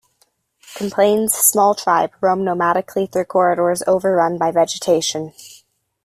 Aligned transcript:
Complain's 0.73 1.31
small 1.35 1.75
tribe 1.75 2.09
roam 2.21 2.39
nomadically 2.43 3.11
through 3.11 3.25
corridors 3.25 3.83
overrun 3.85 4.35
by 4.39 4.49
vegetation. 4.49 5.31